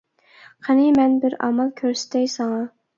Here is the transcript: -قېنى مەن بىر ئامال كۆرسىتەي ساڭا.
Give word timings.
-قېنى 0.29 0.87
مەن 0.97 1.15
بىر 1.27 1.37
ئامال 1.47 1.73
كۆرسىتەي 1.85 2.31
ساڭا. 2.39 2.69